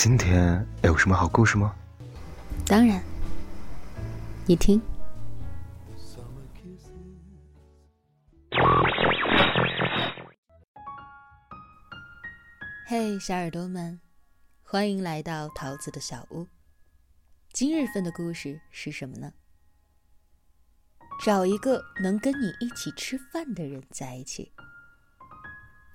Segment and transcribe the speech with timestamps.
[0.00, 1.74] 今天有什么好故事吗？
[2.64, 3.02] 当然，
[4.46, 4.80] 你听。
[12.86, 14.00] 嘿，小耳朵们，
[14.62, 16.46] 欢迎来到桃子的小屋。
[17.52, 19.32] 今日份的故事是什么呢？
[21.24, 24.52] 找一个能跟你一起吃饭的人在一起。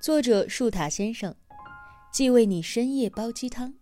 [0.02, 1.34] 作者树塔先生，
[2.12, 3.76] 既为你深夜煲鸡汤，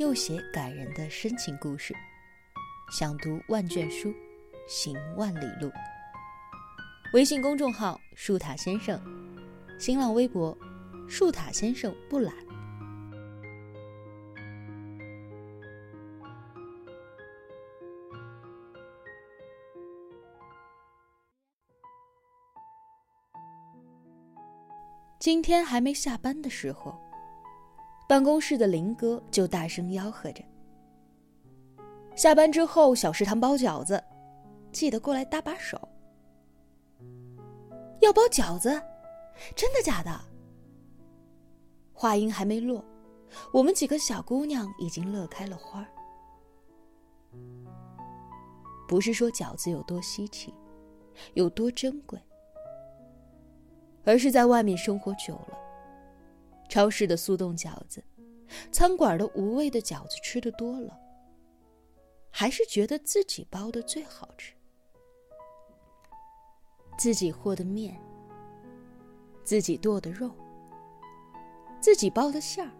[0.00, 1.94] 又写感人的深情故事。
[2.90, 4.10] 想读万卷书，
[4.66, 5.70] 行万里路。
[7.12, 8.98] 微信公众号树塔先生，
[9.78, 10.56] 新浪微博
[11.06, 12.34] 树塔先生不懒。
[25.18, 26.98] 今天还没下班的时候，
[28.10, 30.42] 办公室的林哥就大声吆喝着
[32.16, 34.02] ：“下班之后小食堂包饺子，
[34.72, 35.80] 记得过来搭把手。”
[38.02, 38.70] 要包饺子？
[39.54, 40.10] 真的假的？
[41.92, 42.84] 话音还没落，
[43.52, 45.86] 我们几个小姑娘已经乐开了花。
[48.88, 50.52] 不是说饺子有多稀奇，
[51.34, 52.18] 有多珍贵。
[54.04, 55.56] 而是在外面生活久了，
[56.70, 58.02] 超市的速冻饺子，
[58.70, 60.96] 餐馆的无味的饺子吃的多了，
[62.30, 64.54] 还是觉得自己包的最好吃。
[66.96, 68.00] 自己和的面，
[69.42, 70.30] 自己剁的肉，
[71.80, 72.70] 自己包的馅儿，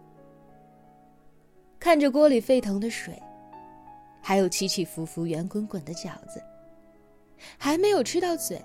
[1.77, 3.21] 看着锅里沸腾的水，
[4.21, 6.41] 还有起起伏伏、圆滚滚的饺子，
[7.57, 8.63] 还没有吃到嘴。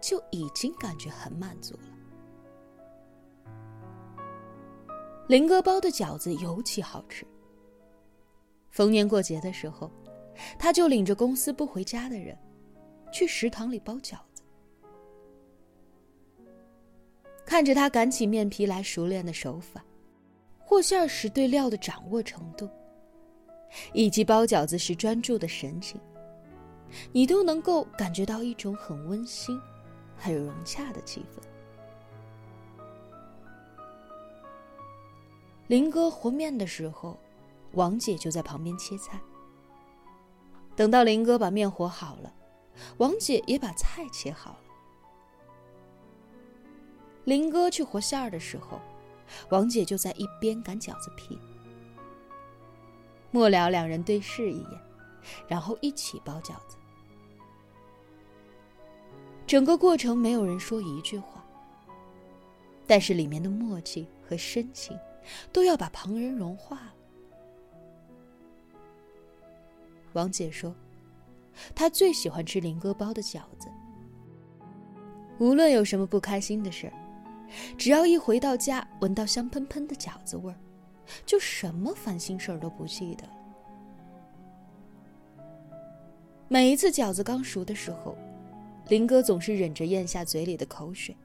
[0.00, 1.93] 就已经感觉很满足了。
[5.26, 7.26] 林哥包的饺子尤其好吃。
[8.70, 9.90] 逢年过节的时候，
[10.58, 12.36] 他就领着公司不回家的人，
[13.12, 14.42] 去食堂里包饺子。
[17.46, 19.84] 看着他擀起面皮来熟练的手法，
[20.58, 22.68] 和馅时对料的掌握程度，
[23.92, 26.00] 以及包饺子时专注的神情，
[27.12, 29.60] 你都能够感觉到一种很温馨。
[30.16, 31.42] 很融洽的气氛。
[35.66, 37.18] 林哥和面的时候，
[37.72, 39.18] 王姐就在旁边切菜。
[40.76, 42.32] 等到林哥把面和好了，
[42.98, 44.58] 王姐也把菜切好了。
[47.24, 48.78] 林哥去和馅儿的时候，
[49.48, 51.38] 王姐就在一边擀饺子皮。
[53.30, 54.80] 末了，两人对视一眼，
[55.48, 56.76] 然后一起包饺子。
[59.46, 61.44] 整个过程没有人说一句话，
[62.86, 64.98] 但是里面的默契和深情，
[65.52, 66.94] 都要把旁人融化了。
[70.12, 70.74] 王姐说，
[71.74, 73.68] 她最喜欢吃林哥包的饺子。
[75.38, 76.92] 无论有什么不开心的事儿，
[77.76, 80.58] 只要一回到家，闻到香喷喷的饺子味儿，
[81.26, 83.24] 就什么烦心事儿都不记得。
[86.48, 88.16] 每一次饺子刚熟的时候。
[88.88, 91.16] 林哥总是忍着咽下嘴里的口水，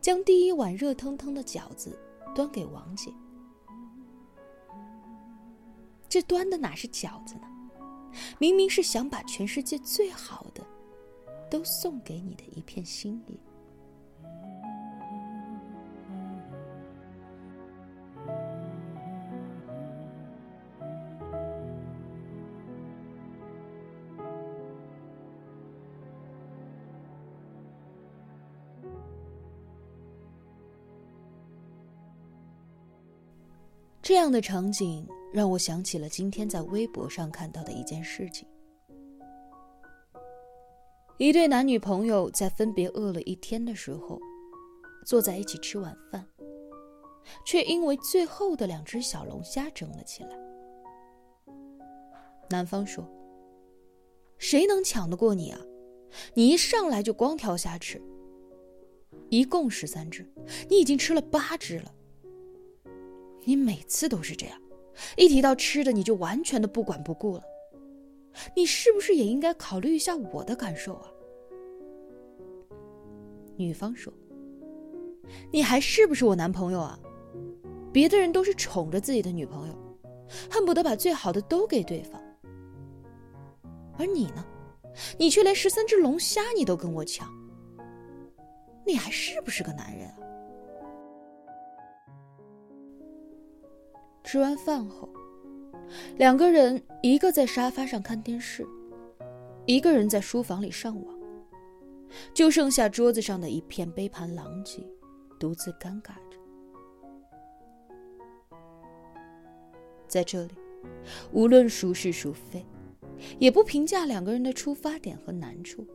[0.00, 1.96] 将第一碗热腾腾的饺子
[2.34, 3.12] 端给王姐。
[6.08, 7.42] 这端的哪是饺子呢？
[8.38, 10.64] 明明是想把全世界最好的，
[11.50, 13.38] 都送给你的一片心意。
[34.02, 35.06] 这样的场景
[35.36, 38.48] 让我想起了今天在微博上看到的一件事情：
[41.18, 44.18] 一对男女朋友在分别饿了一天的时候，
[45.04, 46.26] 坐在一起吃晚饭，
[47.44, 50.30] 却因为最后的两只小龙虾争了起来。
[52.48, 53.06] 男方说
[54.40, 55.60] ：“谁能抢得过你啊？
[56.32, 58.00] 你一上来就光挑虾吃，
[59.28, 60.26] 一共十三只，
[60.70, 61.92] 你已经吃了八只了。”
[63.44, 64.58] 你每次都是这样，
[65.16, 67.42] 一提到吃的你就完全的不管不顾了。
[68.54, 71.10] 你是不是也应该考虑一下我的感受啊？
[73.56, 74.12] 女方说
[75.50, 76.98] ：“你还是不是我男朋友啊？
[77.90, 79.74] 别的人都是宠着自己的女朋友，
[80.50, 82.22] 恨不得把最好的都给对方，
[83.96, 84.44] 而你呢？
[85.18, 87.26] 你却连十三只龙虾你都跟我抢，
[88.86, 90.16] 你还是不是个男人啊？”
[94.26, 95.08] 吃完饭后，
[96.16, 98.66] 两个人一个在沙发上看电视，
[99.66, 101.16] 一个人在书房里上网，
[102.34, 104.84] 就剩下桌子上的一片杯盘狼藉，
[105.38, 106.40] 独自尴尬着。
[110.08, 110.54] 在这里，
[111.30, 112.66] 无论孰是孰非，
[113.38, 115.86] 也不评价两个人的出发点和难处，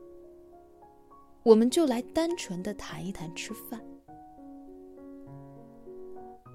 [1.44, 3.81] 我们就来单纯的谈一谈吃饭。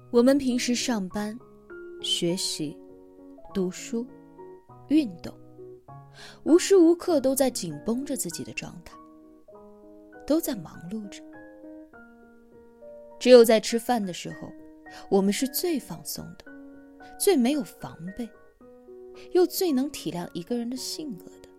[0.09, 1.37] 我们平时上班。
[2.01, 2.77] 学习、
[3.53, 4.05] 读书、
[4.89, 5.33] 运动，
[6.43, 8.95] 无时无刻都在紧绷着自己的状态，
[10.25, 11.23] 都在忙碌着。
[13.19, 14.47] 只有在吃饭的时候，
[15.09, 16.45] 我们是最放松的，
[17.19, 18.29] 最没有防备，
[19.31, 21.49] 又最能体谅一个人的性格的。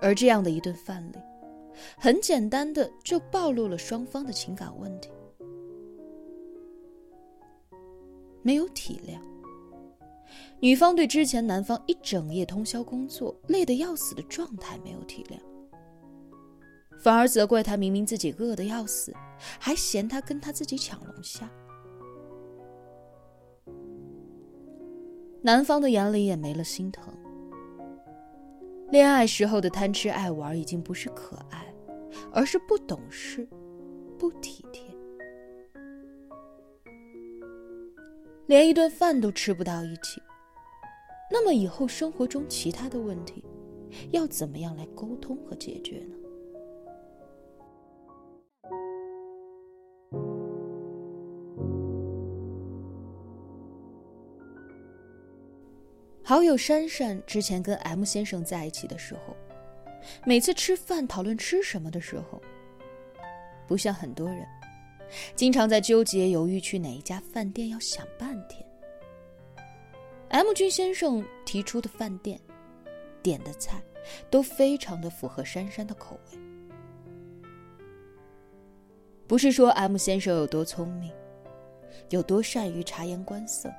[0.00, 1.18] 而这样的一顿饭里，
[1.96, 5.10] 很简单的就暴露了双方的情感问题。
[8.42, 9.18] 没有体谅，
[10.60, 15.38] 女方对之前男方一整夜通宵工作累得要死的状态没有体谅，
[17.00, 19.14] 反而责怪他明明自己饿得要死，
[19.58, 21.48] 还嫌他跟他自己抢龙虾。
[25.40, 27.12] 男方的眼里也没了心疼，
[28.90, 31.74] 恋爱时候的贪吃爱玩已经不是可爱，
[32.32, 33.48] 而是不懂事，
[34.18, 34.91] 不体贴。
[38.52, 40.20] 连一顿饭都吃不到一起，
[41.30, 43.42] 那么以后生活中其他的问题，
[44.10, 46.16] 要怎么样来沟通和解决呢？
[56.22, 59.34] 好友珊珊之前跟 M 先生在一起的时候，
[60.26, 62.38] 每次吃饭讨论吃什么的时候，
[63.66, 64.46] 不像很多人。
[65.34, 68.64] 经常在纠结犹豫去哪一家饭店，要想半天。
[70.28, 72.40] M 君先生提出的饭店，
[73.22, 73.82] 点的菜，
[74.30, 76.38] 都非常的符合珊珊的口味。
[79.26, 81.12] 不是说 M 先生有多聪明，
[82.10, 83.70] 有多善于察言观色，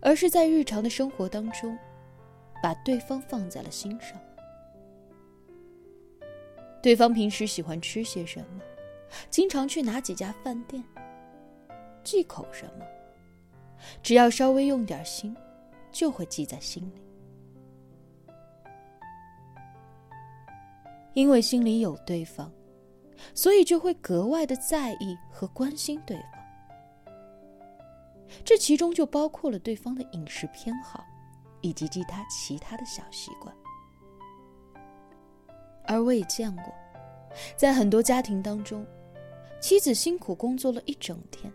[0.00, 1.76] 而是在日常的生活当中，
[2.62, 4.18] 把对方放在了心上。
[6.82, 8.62] 对方平时喜欢吃些什么？
[9.28, 10.82] 经常去哪几家饭店？
[12.02, 12.84] 忌口什么？
[14.02, 15.36] 只要稍微用点心，
[15.90, 17.02] 就会记在心里。
[21.12, 22.52] 因为心里有对方，
[23.34, 26.24] 所以就会格外的在意和关心对方。
[28.44, 31.04] 这其中就包括了对方的饮食偏好，
[31.62, 33.54] 以及其他其他的小习惯。
[35.86, 36.72] 而我也见过，
[37.56, 38.86] 在很多家庭当中。
[39.60, 41.52] 妻子辛苦工作了一整天，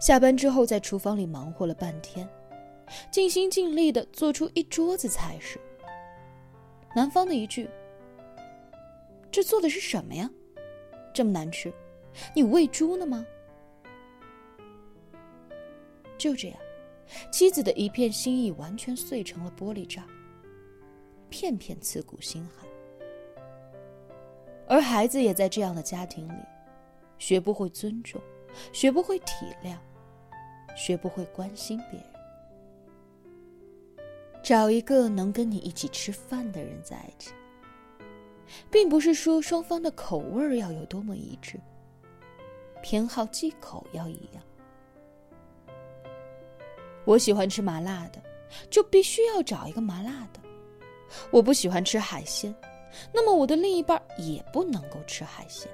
[0.00, 2.26] 下班之后在厨房里忙活了半天，
[3.10, 5.60] 尽心尽力的做出一桌子菜式。
[6.96, 7.68] 男方的一句
[9.30, 10.28] ：“这做的是什么呀？
[11.14, 11.72] 这么难吃，
[12.34, 13.24] 你喂猪呢吗？”
[16.16, 16.56] 就这样，
[17.30, 20.06] 妻子的一片心意完全碎成了玻璃渣，
[21.28, 22.66] 片片刺骨心寒。
[24.66, 26.42] 而孩子也在这样的家庭里。
[27.22, 28.20] 学不会尊重，
[28.72, 29.76] 学不会体谅，
[30.74, 32.08] 学不会关心别人。
[34.42, 37.30] 找一个能跟你一起吃饭的人在一起，
[38.68, 41.60] 并不是说双方的口味要有多么一致，
[42.82, 44.42] 偏好忌口要一样。
[47.04, 48.20] 我喜欢吃麻辣的，
[48.68, 50.40] 就必须要找一个麻辣的；
[51.30, 52.52] 我不喜欢吃海鲜，
[53.14, 55.70] 那么我的另一半也不能够吃海鲜。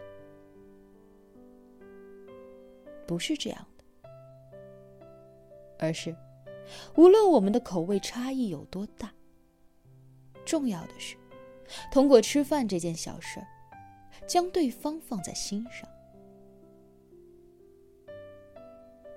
[3.08, 3.84] 不是这样的，
[5.78, 6.14] 而是，
[6.94, 9.10] 无论我们的口味差异有多大，
[10.44, 11.16] 重要的是，
[11.90, 13.40] 通过吃饭这件小事，
[14.26, 15.88] 将对方放在心上。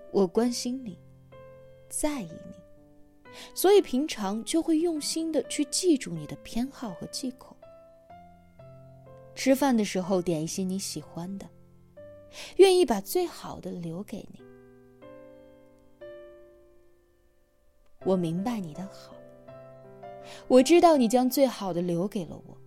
[0.10, 0.98] 我关心你，
[1.89, 7.57] 在意你，所以平常就会用心的去记住你的偏好和忌口。
[9.36, 11.45] 吃饭的时候点一些你喜欢的。
[12.57, 14.41] 愿意把最好的留给你。
[18.03, 19.13] 我明白你的好，
[20.47, 22.57] 我知道你将最好的留给了我。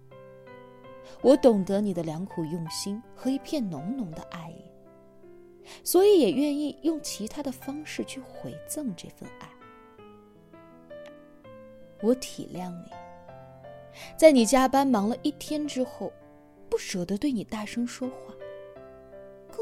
[1.21, 4.71] 我懂得你的良苦用心和一片浓浓的爱意，
[5.83, 9.49] 所以也愿意用其他的方式去回赠这份爱。
[12.03, 12.91] 我体谅你，
[14.17, 16.13] 在你加班忙了一天之后，
[16.69, 18.35] 不舍得对你大声说话。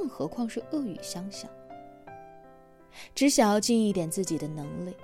[0.02, 1.48] 更何况是恶语相向。
[3.14, 4.96] 只想要尽一点自己的能力，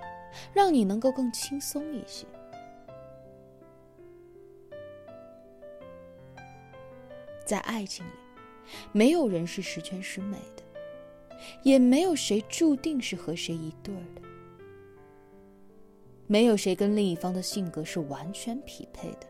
[0.52, 2.26] 让你能够更轻松一些。
[7.46, 8.10] 在爱情里，
[8.90, 10.64] 没有人是十全十美的，
[11.62, 14.22] 也没有谁注定是和谁一对儿的。
[16.26, 19.28] 没有谁跟另一方的性格是完全匹配的。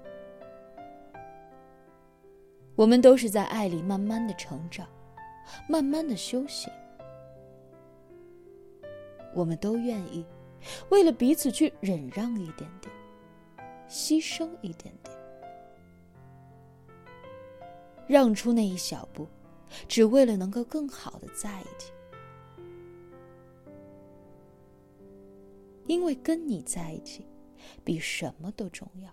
[2.75, 4.88] 我们都是在爱里慢慢的成长，
[5.69, 6.71] 慢慢的休息。
[9.35, 10.25] 我们都愿意
[10.90, 12.93] 为了彼此去忍让一点点，
[13.88, 15.17] 牺牲一点点，
[18.07, 19.28] 让出那一小步，
[19.87, 21.93] 只为了能够更好的在一起。
[25.87, 27.26] 因为跟你在一起，
[27.85, 29.11] 比什么都重要。